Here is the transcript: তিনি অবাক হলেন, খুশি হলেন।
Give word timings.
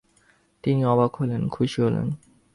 তিনি 0.63 0.81
অবাক 0.85 1.11
হলেন, 1.15 1.41
খুশি 1.47 1.79
হলেন। 1.81 2.07